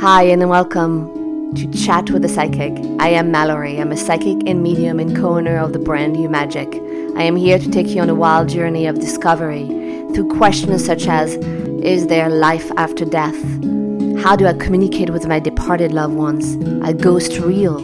[0.00, 2.72] Hi, and welcome to Chat with a Psychic.
[2.98, 3.80] I am Mallory.
[3.80, 6.68] I'm a psychic and medium and co owner of the brand New Magic.
[7.16, 9.66] I am here to take you on a wild journey of discovery
[10.12, 13.40] through questions such as Is there life after death?
[14.20, 16.56] How do I communicate with my departed loved ones?
[16.84, 17.78] Are ghosts real?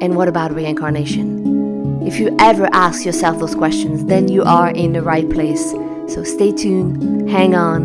[0.00, 2.06] And what about reincarnation?
[2.06, 5.72] If you ever ask yourself those questions, then you are in the right place.
[6.08, 7.82] So stay tuned, hang on,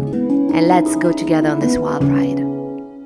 [0.56, 2.47] and let's go together on this wild ride.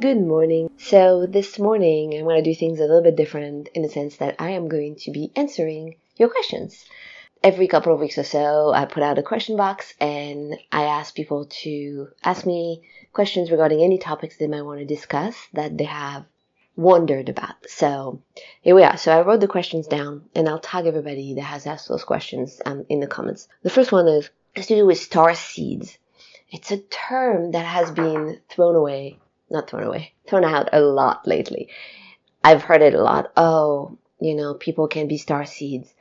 [0.02, 0.72] Good morning.
[0.78, 4.18] So, this morning I'm going to do things a little bit different in the sense
[4.18, 6.86] that I am going to be answering your questions.
[7.44, 11.14] Every couple of weeks or so, I put out a question box and I ask
[11.14, 12.82] people to ask me
[13.14, 16.26] questions regarding any topics they might want to discuss that they have
[16.76, 17.70] wondered about.
[17.70, 18.24] So
[18.62, 18.98] here we are.
[18.98, 22.60] So I wrote the questions down and I'll tag everybody that has asked those questions
[22.66, 23.48] um, in the comments.
[23.62, 26.00] The first one is has to do with star seeds.
[26.50, 29.20] It's a term that has been thrown away
[29.52, 31.70] not thrown away, thrown out a lot lately.
[32.44, 33.32] I've heard it a lot.
[33.38, 35.94] Oh, you know, people can be star seeds.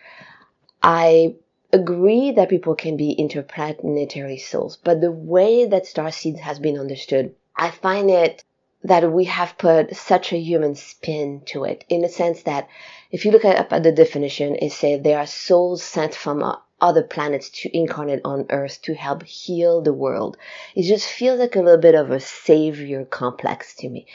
[0.82, 1.34] I
[1.72, 6.78] agree that people can be interplanetary souls, but the way that star seeds has been
[6.78, 8.44] understood, I find it
[8.82, 12.68] that we have put such a human spin to it in the sense that
[13.10, 16.42] if you look at, at the definition, it says they are souls sent from
[16.80, 20.36] other planets to incarnate on Earth to help heal the world.
[20.74, 24.06] It just feels like a little bit of a savior complex to me.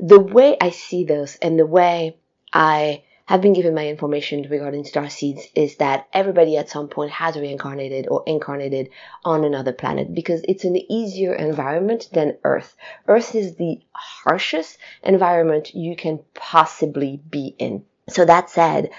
[0.00, 2.16] The way I see this and the way
[2.52, 7.10] I have been given my information regarding star seeds is that everybody at some point
[7.10, 8.90] has reincarnated or incarnated
[9.24, 12.76] on another planet because it's an easier environment than Earth.
[13.08, 17.84] Earth is the harshest environment you can possibly be in.
[18.10, 18.90] So that said,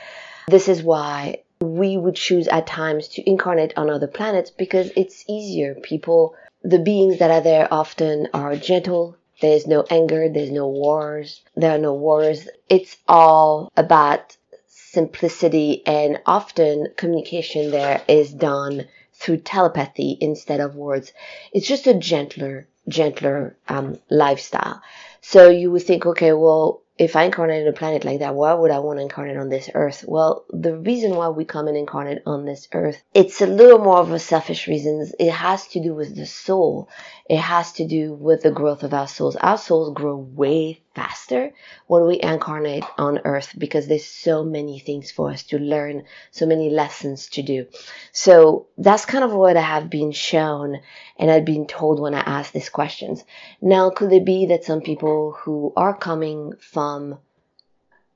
[0.48, 5.26] this is why we would choose at times to incarnate on other planets because it's
[5.28, 5.76] easier.
[5.76, 9.18] People, the beings that are there often are gentle.
[9.42, 10.30] There's no anger.
[10.30, 11.42] There's no wars.
[11.56, 12.48] There are no wars.
[12.70, 21.12] It's all about simplicity and often communication there is done through telepathy instead of words.
[21.52, 24.82] It's just a gentler, gentler um, lifestyle.
[25.22, 28.72] So you would think, okay, well, if I incarnated a planet like that, why would
[28.72, 30.06] I want to incarnate on this earth?
[30.08, 33.98] Well, the reason why we come and incarnate on this earth, it's a little more
[33.98, 35.12] of a selfish reason.
[35.20, 36.88] It has to do with the soul.
[37.30, 39.36] It has to do with the growth of our souls.
[39.36, 41.52] Our souls grow way faster
[41.88, 46.46] when we incarnate on earth because there's so many things for us to learn, so
[46.46, 47.66] many lessons to do.
[48.14, 50.80] So that's kind of what I have been shown
[51.18, 53.26] and I've been told when I ask these questions.
[53.62, 56.85] Now, could it be that some people who are coming from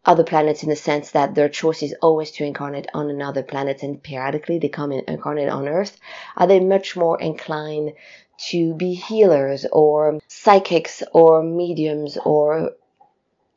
[0.06, 3.84] other planets in the sense that their choice is always to incarnate on another planet
[3.84, 5.98] and periodically they come and incarnate on Earth?
[6.38, 7.94] Are they much more inclined
[8.50, 12.72] to be healers or psychics or mediums or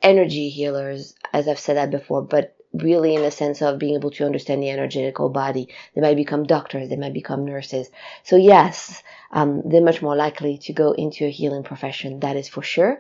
[0.03, 4.11] energy healers, as I've said that before, but really in the sense of being able
[4.11, 5.69] to understand the energetical body.
[5.95, 7.89] They might become doctors, they might become nurses.
[8.25, 12.49] So yes, um, they're much more likely to go into a healing profession, that is
[12.49, 12.99] for sure.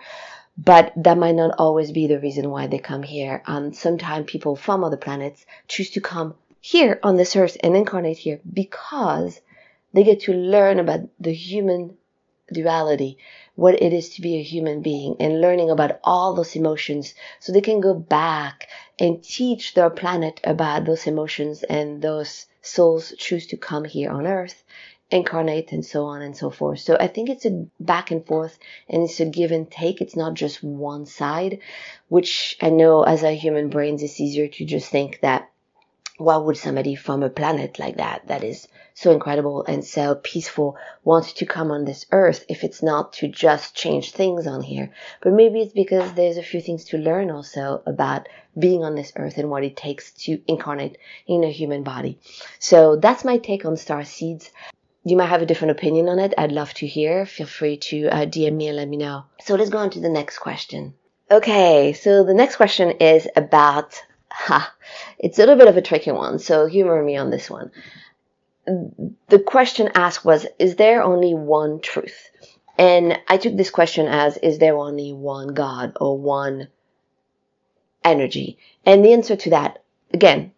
[0.56, 3.42] But that might not always be the reason why they come here.
[3.46, 8.18] Um, sometimes people from other planets choose to come here on this earth and incarnate
[8.18, 9.40] here because
[9.92, 11.96] they get to learn about the human
[12.52, 13.18] duality,
[13.54, 17.52] what it is to be a human being, and learning about all those emotions so
[17.52, 23.46] they can go back and teach their planet about those emotions and those souls choose
[23.46, 24.62] to come here on earth
[25.12, 26.80] incarnate and so on and so forth.
[26.80, 28.58] So I think it's a back and forth
[28.88, 30.00] and it's a give and take.
[30.00, 31.58] It's not just one side,
[32.08, 35.48] which I know as a human brains, it's easier to just think that
[36.18, 40.76] why would somebody from a planet like that, that is so incredible and so peaceful,
[41.02, 44.92] want to come on this earth if it's not to just change things on here?
[45.20, 49.12] But maybe it's because there's a few things to learn also about being on this
[49.16, 52.18] earth and what it takes to incarnate in a human body.
[52.58, 54.50] So that's my take on star seeds.
[55.04, 56.34] You might have a different opinion on it.
[56.38, 57.26] I'd love to hear.
[57.26, 59.24] Feel free to uh, DM me and let me know.
[59.40, 60.94] So let's go on to the next question.
[61.30, 64.00] Okay, so the next question is about
[64.30, 64.72] ha,
[65.18, 67.70] it's a little bit of a tricky one, so humor me on this one.
[68.66, 72.30] The question asked was, is there only one truth?
[72.78, 76.68] And I took this question as, is there only one God or one
[78.04, 78.58] energy?
[78.84, 79.82] And the answer to that,
[80.12, 80.52] again,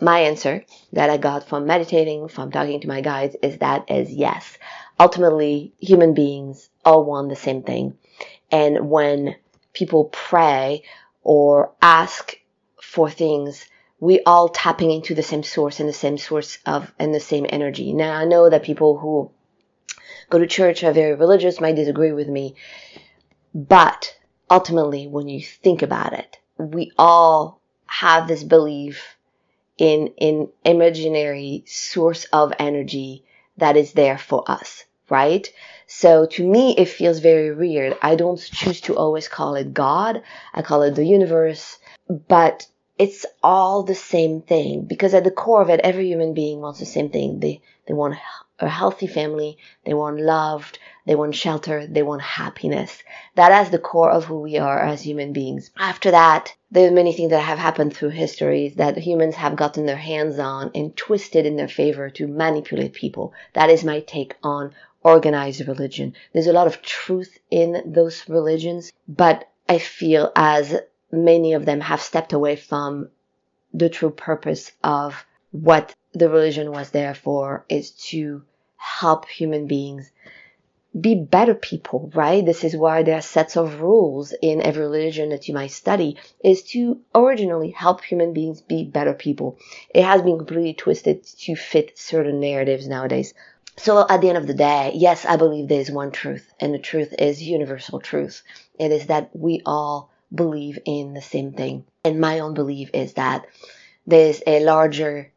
[0.00, 4.12] my answer that I got from meditating, from talking to my guides, is that is
[4.12, 4.58] yes.
[4.98, 7.96] Ultimately, human beings all want the same thing.
[8.50, 9.36] And when
[9.72, 10.82] people pray
[11.22, 12.36] or ask
[12.82, 13.66] for things,
[14.00, 17.46] we all tapping into the same source and the same source of and the same
[17.48, 17.92] energy.
[17.92, 19.30] Now I know that people who
[20.30, 22.54] go to church are very religious might disagree with me,
[23.54, 24.16] but
[24.50, 29.17] ultimately, when you think about it, we all have this belief
[29.78, 33.24] in an imaginary source of energy
[33.56, 35.50] that is there for us, right?
[35.86, 37.96] So to me, it feels very weird.
[38.02, 40.22] I don't choose to always call it God.
[40.52, 41.78] I call it the universe,
[42.08, 42.66] but
[42.98, 46.80] it's all the same thing because at the core of it, every human being wants
[46.80, 47.40] the same thing.
[47.40, 48.16] They, they want
[48.58, 49.58] a healthy family.
[49.84, 50.78] They want loved.
[51.08, 51.86] They want shelter.
[51.86, 53.02] They want happiness.
[53.34, 55.70] That is the core of who we are as human beings.
[55.78, 59.86] After that, there are many things that have happened through history that humans have gotten
[59.86, 63.32] their hands on and twisted in their favor to manipulate people.
[63.54, 66.12] That is my take on organized religion.
[66.34, 70.76] There's a lot of truth in those religions, but I feel as
[71.10, 73.08] many of them have stepped away from
[73.72, 78.42] the true purpose of what the religion was there for is to
[78.76, 80.10] help human beings
[80.98, 82.44] be better people, right?
[82.44, 86.16] This is why there are sets of rules in every religion that you might study
[86.42, 89.58] is to originally help human beings be better people.
[89.94, 93.34] It has been completely twisted to fit certain narratives nowadays.
[93.76, 96.74] So at the end of the day, yes, I believe there is one truth and
[96.74, 98.42] the truth is universal truth.
[98.78, 101.84] It is that we all believe in the same thing.
[102.04, 103.46] And my own belief is that
[104.06, 105.32] there's a larger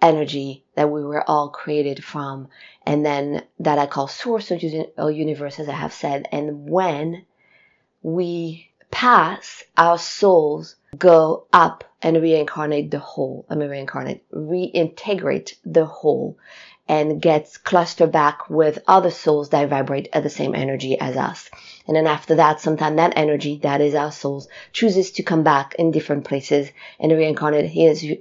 [0.00, 2.48] energy that we were all created from,
[2.84, 6.28] and then that I call source or universe, as I have said.
[6.32, 7.24] And when
[8.02, 13.46] we pass, our souls go up and reincarnate the whole.
[13.48, 16.38] I mean, reincarnate, reintegrate the whole
[16.88, 21.48] and gets clustered back with other souls that vibrate at the same energy as us.
[21.86, 25.74] And then after that, sometimes that energy, that is our souls, chooses to come back
[25.76, 26.70] in different places
[27.00, 27.72] and reincarnate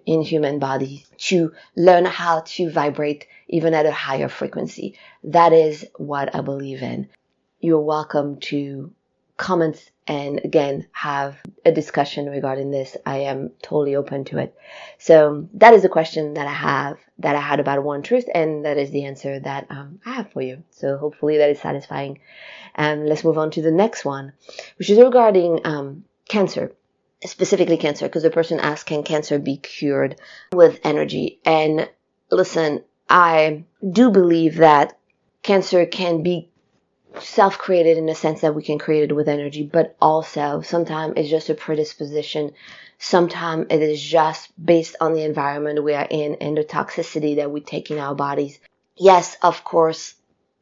[0.06, 4.98] in human bodies to learn how to vibrate even at a higher frequency.
[5.24, 7.10] That is what I believe in.
[7.60, 8.92] You're welcome to
[9.38, 12.98] comment and again have a discussion regarding this.
[13.06, 14.56] I am totally open to it.
[14.98, 18.66] So that is the question that I have that I had about one truth, and
[18.66, 20.64] that is the answer that um, I have for you.
[20.72, 22.20] So hopefully that is satisfying.
[22.76, 24.34] And let's move on to the next one,
[24.78, 26.74] which is regarding um, cancer,
[27.26, 30.20] specifically cancer, because the person asked, "Can cancer be cured
[30.52, 31.90] with energy?" And
[32.32, 34.98] listen, I do believe that
[35.44, 36.50] cancer can be
[37.20, 41.14] self created in the sense that we can create it with energy, but also sometimes
[41.18, 42.54] it's just a predisposition.
[42.98, 47.52] Sometimes it is just based on the environment we are in and the toxicity that
[47.52, 48.60] we take in our bodies.
[48.96, 50.16] Yes, of course,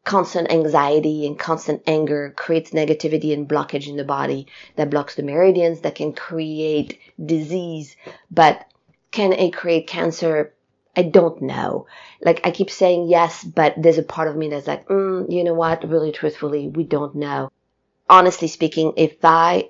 [0.04, 5.24] constant anxiety and constant anger creates negativity and blockage in the body that blocks the
[5.24, 7.96] meridians that can create disease.
[8.32, 8.66] But
[9.12, 10.54] can it create cancer?
[10.96, 11.88] I don't know.
[12.22, 15.44] Like I keep saying yes, but there's a part of me that's like, mm, you
[15.44, 15.88] know what?
[15.88, 17.50] Really, truthfully, we don't know.
[18.10, 19.70] Honestly speaking, if I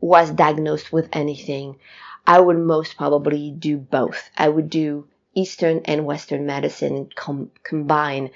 [0.00, 1.76] was diagnosed with anything,
[2.26, 4.30] I would most probably do both.
[4.36, 8.30] I would do Eastern and Western medicine com- combine.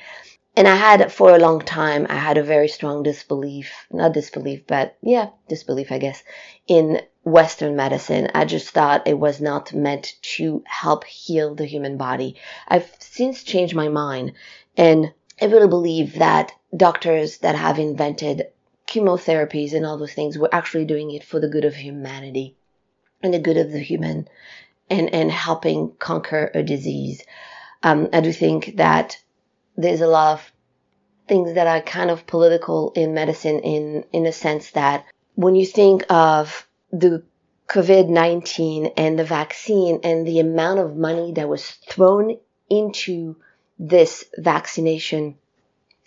[0.59, 4.67] And I had for a long time, I had a very strong disbelief, not disbelief,
[4.67, 6.25] but yeah, disbelief, I guess,
[6.67, 8.29] in Western medicine.
[8.35, 12.35] I just thought it was not meant to help heal the human body.
[12.67, 14.33] I've since changed my mind
[14.77, 18.49] and I really believe that doctors that have invented
[18.89, 22.57] chemotherapies and all those things were actually doing it for the good of humanity
[23.23, 24.27] and the good of the human
[24.91, 27.23] and, and helping conquer a disease.
[27.85, 29.19] Um, I do think that
[29.78, 30.52] there's a lot of
[31.28, 35.64] things that are kind of political in medicine in, in a sense that when you
[35.64, 37.23] think of the
[37.68, 43.37] COVID-19 and the vaccine and the amount of money that was thrown into
[43.78, 45.37] this vaccination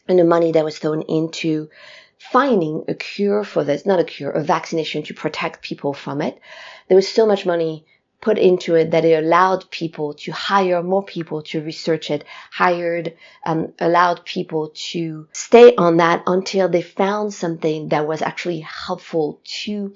[0.07, 1.69] and the money that was thrown into
[2.17, 6.37] finding a cure for this, not a cure, a vaccination to protect people from it.
[6.89, 7.85] There was so much money
[8.21, 13.15] put into it that it allowed people to hire more people to research it, hired,
[13.45, 19.41] um, allowed people to stay on that until they found something that was actually helpful
[19.43, 19.93] to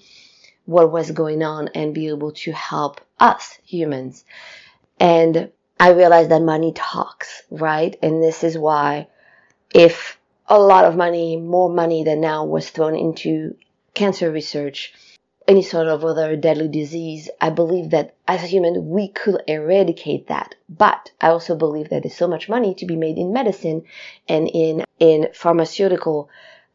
[0.65, 4.25] what was going on and be able to help us humans.
[4.99, 7.95] And I realized that money talks, right?
[8.01, 9.07] And this is why
[9.73, 13.55] if a lot of money, more money than now was thrown into
[13.93, 14.93] cancer research,
[15.47, 20.27] any sort of other deadly disease, I believe that as a human, we could eradicate
[20.27, 20.55] that.
[20.67, 23.83] But I also believe that there's so much money to be made in medicine
[24.27, 26.29] and in, in pharmaceutical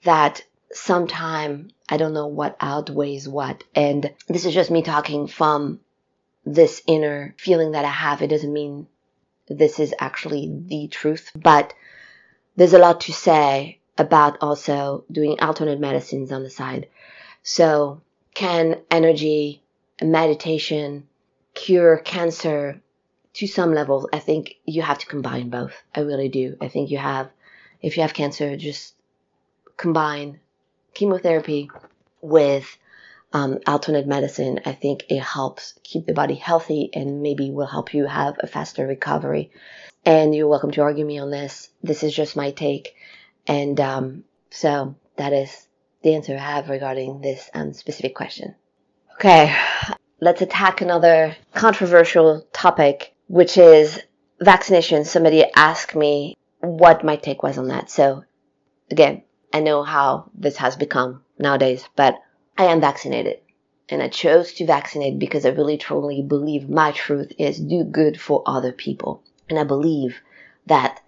[0.05, 3.65] that sometime I don't know what outweighs what.
[3.75, 5.81] And this is just me talking from
[6.45, 8.23] this inner feeling that I have.
[8.23, 8.87] It doesn't mean
[9.49, 11.75] this is actually the truth, but
[12.57, 16.89] there's a lot to say about also doing alternate medicines on the side.
[17.43, 18.03] So,
[18.35, 19.63] can energy,
[20.03, 21.07] meditation
[21.55, 22.81] cure cancer?
[23.35, 25.73] To some level, I think you have to combine both.
[25.95, 26.57] I really do.
[26.61, 27.31] I think you have,
[27.81, 28.95] if you have cancer, just
[29.77, 30.41] combine
[30.95, 31.71] chemotherapy
[32.21, 32.77] with
[33.33, 34.61] um, alternate medicine.
[34.67, 38.47] I think it helps keep the body healthy and maybe will help you have a
[38.47, 39.51] faster recovery.
[40.05, 41.69] And you're welcome to argue me on this.
[41.83, 42.95] This is just my take.
[43.47, 45.67] And um, so that is
[46.03, 48.55] the answer I have regarding this um, specific question.
[49.15, 49.55] Okay,
[50.21, 54.01] let's attack another controversial topic, which is
[54.41, 55.05] vaccination.
[55.05, 57.91] Somebody asked me what my take was on that.
[57.91, 58.25] So
[58.91, 62.17] again, I know how this has become nowadays, but
[62.57, 63.41] I am vaccinated.
[63.89, 68.21] And I chose to vaccinate because I really truly believe my truth is do good
[68.21, 69.25] for other people.
[69.49, 70.21] And I believe
[70.67, 71.01] that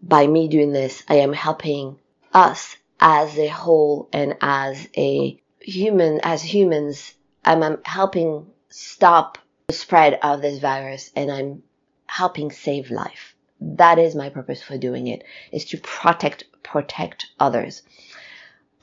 [0.00, 1.98] by me doing this, I am helping
[2.32, 7.14] us as a whole and as a human, as humans,
[7.44, 11.62] I'm, helping stop the spread of this virus and I'm
[12.06, 13.34] helping save life.
[13.60, 17.82] That is my purpose for doing it, is to protect, protect others.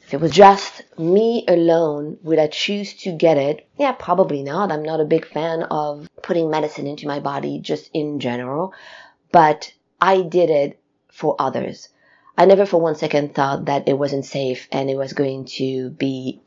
[0.03, 3.67] If it was just me alone, would I choose to get it?
[3.77, 4.71] Yeah, probably not.
[4.71, 8.73] I'm not a big fan of putting medicine into my body just in general,
[9.31, 11.89] but I did it for others.
[12.37, 15.89] I never for one second thought that it wasn't safe and it was going to
[15.91, 16.41] be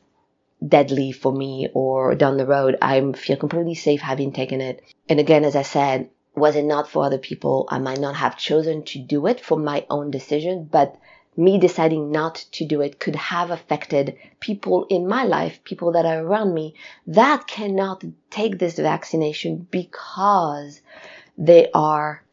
[0.65, 2.77] deadly for me or down the road.
[2.81, 4.83] I feel completely safe having taken it.
[5.07, 8.37] And again, as I said, was it not for other people, I might not have
[8.37, 10.95] chosen to do it for my own decision, but
[11.35, 16.05] me deciding not to do it could have affected people in my life, people that
[16.05, 16.75] are around me
[17.07, 20.81] that cannot take this vaccination because
[21.37, 22.23] they are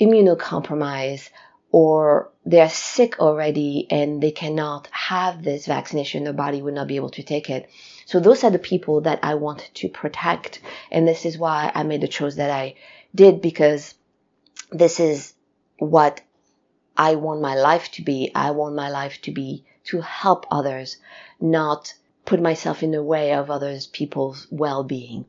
[0.00, 1.30] immunocompromised
[1.70, 6.96] or they're sick already and they cannot have this vaccination, their body would not be
[6.96, 7.68] able to take it.
[8.06, 10.60] So those are the people that I want to protect.
[10.90, 12.76] And this is why I made the choice that I
[13.14, 13.94] did because
[14.70, 15.34] this is
[15.78, 16.22] what
[16.96, 18.32] I want my life to be.
[18.34, 20.96] I want my life to be to help others,
[21.40, 21.94] not
[22.24, 25.26] put myself in the way of others people's well-being.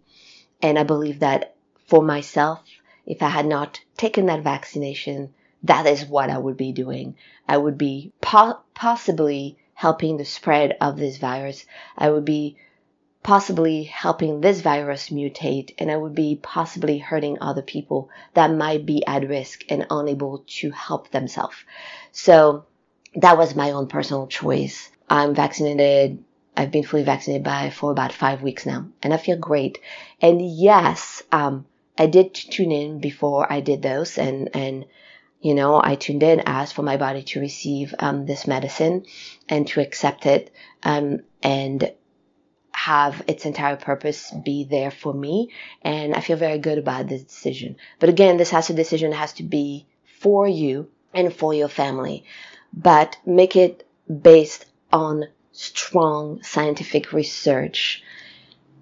[0.61, 1.55] And I believe that
[1.87, 2.61] for myself,
[3.05, 7.15] if I had not taken that vaccination, that is what I would be doing.
[7.47, 11.65] I would be po- possibly helping the spread of this virus.
[11.97, 12.57] I would be
[13.23, 18.85] possibly helping this virus mutate and I would be possibly hurting other people that might
[18.85, 21.57] be at risk and unable to help themselves.
[22.11, 22.65] So
[23.15, 24.89] that was my own personal choice.
[25.09, 26.23] I'm vaccinated.
[26.55, 29.79] I've been fully vaccinated by for about five weeks now and I feel great.
[30.21, 31.65] And yes, um,
[31.97, 34.85] I did tune in before I did those and, and
[35.41, 39.05] you know, I tuned in, asked for my body to receive um, this medicine
[39.47, 40.51] and to accept it,
[40.83, 41.91] um, and
[42.71, 45.51] have its entire purpose be there for me.
[45.81, 47.77] And I feel very good about this decision.
[47.99, 49.85] But again, this has a decision has to be
[50.19, 52.25] for you and for your family,
[52.73, 58.03] but make it based on strong scientific research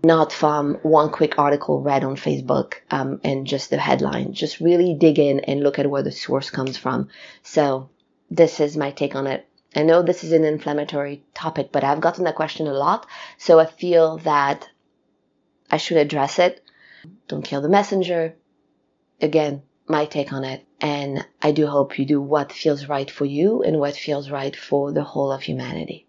[0.07, 4.33] not from one quick article read on Facebook um, and just the headline.
[4.33, 7.09] Just really dig in and look at where the source comes from.
[7.43, 7.89] So
[8.31, 9.47] this is my take on it.
[9.75, 13.05] I know this is an inflammatory topic, but I've gotten that question a lot.
[13.37, 14.67] So I feel that
[15.69, 16.63] I should address it.
[17.27, 18.35] Don't kill the messenger.
[19.21, 20.65] Again, my take on it.
[20.79, 24.55] And I do hope you do what feels right for you and what feels right
[24.55, 26.06] for the whole of humanity.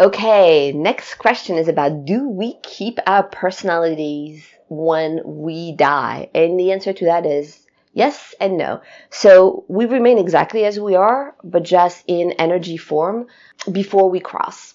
[0.00, 6.30] Okay, next question is about do we keep our personalities when we die?
[6.34, 8.80] And the answer to that is yes and no.
[9.10, 13.26] So we remain exactly as we are, but just in energy form
[13.70, 14.72] before we cross,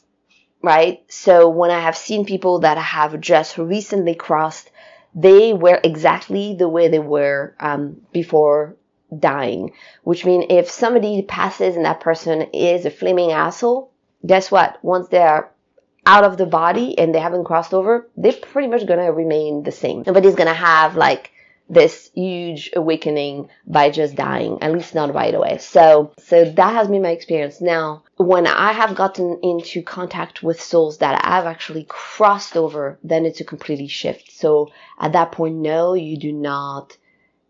[0.61, 1.03] right?
[1.07, 4.69] So when I have seen people that have just recently crossed,
[5.15, 8.75] they were exactly the way they were um, before
[9.17, 9.71] dying,
[10.03, 13.91] which means if somebody passes and that person is a flaming asshole,
[14.25, 14.83] guess what?
[14.83, 15.51] Once they're
[16.05, 19.71] out of the body and they haven't crossed over, they're pretty much gonna remain the
[19.71, 20.03] same.
[20.05, 21.31] Nobody's gonna have like
[21.67, 25.57] this huge awakening by just dying, at least not right away.
[25.57, 27.59] So, so that has been my experience.
[27.59, 33.25] Now, when I have gotten into contact with souls that I've actually crossed over, then
[33.25, 34.31] it's a completely shift.
[34.31, 36.95] So at that point, no, you do not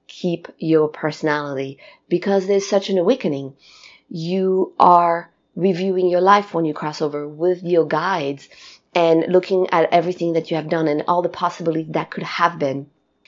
[0.08, 3.55] keep your personality because there's such an awakening.
[4.08, 8.50] You are reviewing your life when you cross over with your guides
[8.94, 12.60] and looking at everything that you have done and all the possibilities that could have
[12.60, 12.88] been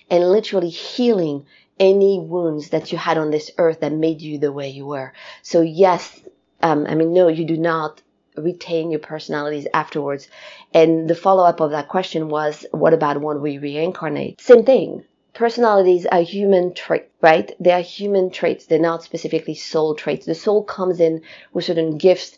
[0.10, 1.46] and literally healing
[1.80, 5.14] any wounds that you had on this earth that made you the way you were.
[5.44, 6.22] So yes,
[6.62, 8.02] um, I mean, no, you do not
[8.36, 10.28] retain your personalities afterwards.
[10.74, 14.42] And the follow up of that question was, what about when we reincarnate?
[14.42, 15.04] Same thing.
[15.38, 17.52] Personalities are human traits, right?
[17.60, 18.66] They are human traits.
[18.66, 20.26] They're not specifically soul traits.
[20.26, 21.22] The soul comes in
[21.54, 22.36] with certain gifts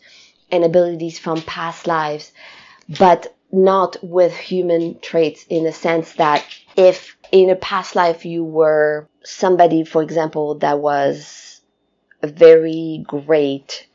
[0.52, 2.34] and abilities from past lives,
[3.00, 6.44] but not with human traits in the sense that
[6.76, 11.62] if in a past life you were somebody, for example, that was
[12.22, 13.88] a very great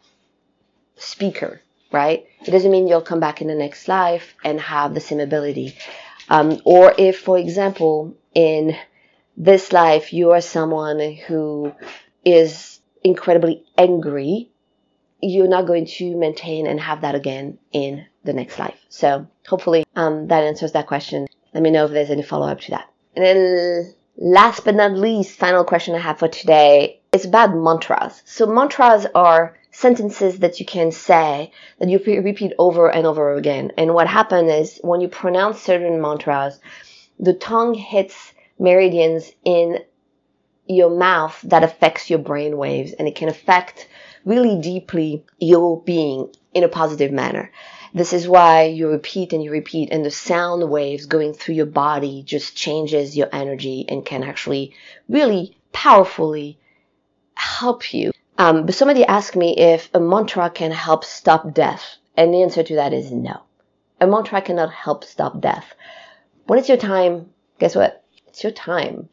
[0.96, 1.60] speaker,
[1.92, 2.24] right?
[2.46, 5.76] It doesn't mean you'll come back in the next life and have the same ability.
[6.30, 8.74] Um, or if, for example, in
[9.36, 11.74] this life you are someone who
[12.24, 14.50] is incredibly angry,
[15.20, 18.78] you're not going to maintain and have that again in the next life.
[18.88, 21.26] So hopefully um, that answers that question.
[21.52, 22.90] Let me know if there's any follow up to that.
[23.14, 28.22] And then last but not least, final question I have for today is about mantras.
[28.24, 33.72] So mantras are sentences that you can say that you repeat over and over again.
[33.76, 36.60] And what happens is when you pronounce certain mantras,
[37.18, 39.80] the tongue hits meridians in
[40.66, 43.88] your mouth that affects your brain waves and it can affect
[44.24, 47.50] really deeply your being in a positive manner.
[47.92, 51.66] This is why you repeat and you repeat and the sound waves going through your
[51.66, 54.74] body just changes your energy and can actually
[55.08, 56.58] really powerfully
[57.34, 62.34] help you um, but somebody asked me if a mantra can help stop death, and
[62.34, 63.42] the answer to that is no.
[64.00, 65.74] A mantra cannot help stop death.
[66.46, 68.03] When it's your time, guess what?
[68.34, 69.10] It's your time.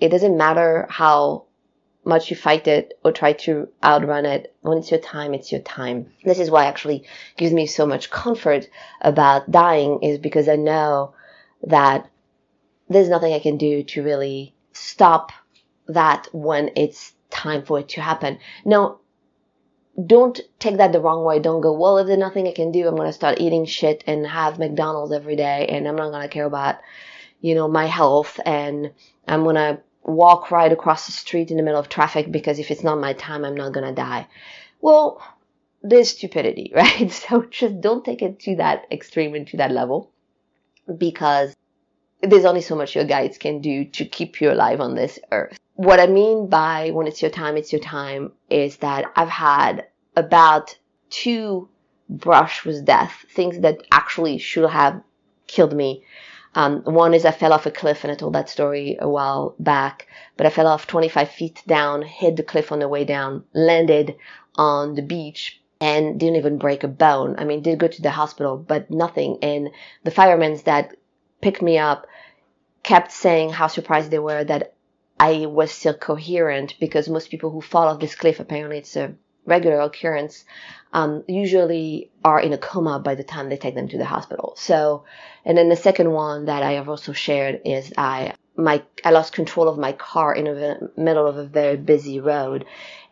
[0.00, 1.44] It doesn't matter how
[2.02, 4.56] much you fight it or try to outrun it.
[4.62, 6.14] When it's your time, it's your time.
[6.24, 7.04] This is why actually
[7.36, 8.70] gives me so much comfort
[9.02, 11.12] about dying is because I know
[11.64, 12.08] that
[12.88, 15.30] there's nothing I can do to really stop
[15.88, 18.38] that when it's time for it to happen.
[18.64, 19.00] Now,
[20.06, 21.38] don't take that the wrong way.
[21.38, 24.04] Don't go, well, if there's nothing I can do, I'm going to start eating shit
[24.06, 26.76] and have McDonald's every day and I'm not going to care about,
[27.44, 28.92] you know, my health and
[29.26, 32.70] I'm going to walk right across the street in the middle of traffic because if
[32.70, 34.26] it's not my time, I'm not going to die.
[34.80, 35.22] Well,
[35.82, 37.10] there's stupidity, right?
[37.10, 40.10] So just don't take it to that extreme and to that level
[40.98, 41.54] because
[42.20, 45.58] there's only so much your guides can do to keep you alive on this earth
[45.74, 49.86] what I mean by when it's your time, it's your time is that I've had
[50.16, 50.76] about
[51.10, 51.68] two
[52.08, 55.02] brush with death, things that actually should have
[55.46, 56.04] killed me.
[56.54, 59.56] Um, one is I fell off a cliff and I told that story a while
[59.58, 63.44] back, but I fell off 25 feet down, hit the cliff on the way down,
[63.52, 64.16] landed
[64.54, 67.34] on the beach and didn't even break a bone.
[67.38, 69.38] I mean, did go to the hospital, but nothing.
[69.42, 69.70] And
[70.04, 70.96] the firemen that
[71.40, 72.06] picked me up
[72.82, 74.74] kept saying how surprised they were that
[75.18, 79.14] I was still coherent because most people who fall off this cliff, apparently it's a
[79.46, 80.44] regular occurrence,
[80.92, 84.54] um, usually are in a coma by the time they take them to the hospital.
[84.56, 85.04] So,
[85.44, 89.32] and then the second one that I have also shared is I, my, I lost
[89.32, 92.64] control of my car in the middle of a very busy road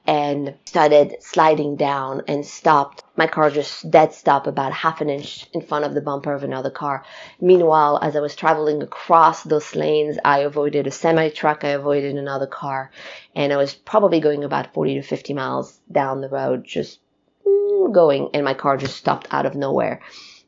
[0.06, 3.04] and started sliding down and stopped.
[3.16, 6.42] My car just dead stopped about half an inch in front of the bumper of
[6.42, 7.04] another car.
[7.40, 12.16] Meanwhile, as I was traveling across those lanes, I avoided a semi truck, I avoided
[12.16, 12.90] another car,
[13.36, 16.98] and I was probably going about 40 to 50 miles down the road, just
[17.46, 20.00] mm, going, and my car just stopped out of nowhere.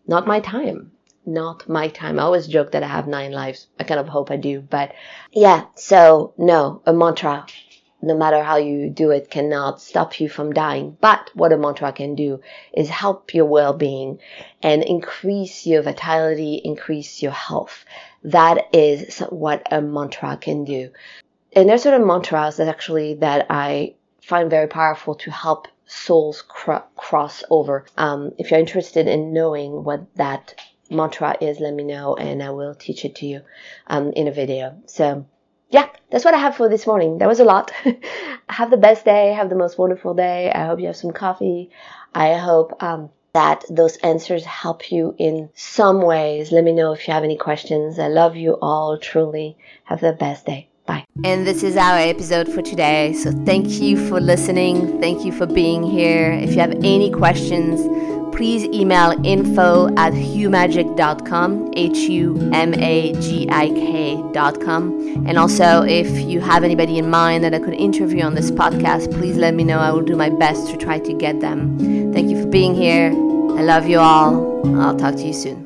[0.07, 0.91] Not my time.
[1.27, 2.19] Not my time.
[2.19, 3.69] I always joke that I have nine lives.
[3.79, 4.93] I kind of hope I do, but
[5.33, 7.47] yeah, so no, a mantra
[8.05, 10.97] no matter how you do it, cannot stop you from dying.
[11.01, 12.41] But what a mantra can do
[12.73, 14.21] is help your well-being
[14.63, 17.85] and increase your vitality, increase your health.
[18.25, 20.91] That is what a mantra can do.
[21.55, 26.87] And there's certain mantras that actually that I find very powerful to help souls cr-
[26.97, 27.85] cross over.
[27.97, 30.55] Um, if you're interested in knowing what that
[30.91, 33.43] mantra is, let me know and I will teach it to you
[33.87, 34.83] um, in a video.
[34.87, 35.27] So
[35.71, 37.19] yeah, that's what I have for this morning.
[37.19, 37.73] That was a lot.
[38.49, 39.33] have the best day.
[39.33, 40.51] Have the most wonderful day.
[40.53, 41.71] I hope you have some coffee.
[42.15, 46.53] I hope um, that those answers help you in some ways.
[46.53, 47.99] Let me know if you have any questions.
[47.99, 49.57] I love you all truly.
[49.85, 50.69] Have the best day.
[50.87, 51.05] Bye.
[51.25, 53.15] And this is our episode for today.
[53.15, 55.01] So thank you for listening.
[55.01, 56.31] Thank you for being here.
[56.33, 57.81] If you have any questions,
[58.37, 65.27] please email info at humagik.com, H U M A G I K.com.
[65.27, 69.13] And also, if you have anybody in mind that I could interview on this podcast,
[69.13, 69.79] please let me know.
[69.79, 72.13] I will do my best to try to get them.
[72.13, 73.11] Thank you for being here.
[73.59, 74.81] I love you all.
[74.81, 75.64] I'll talk to you soon.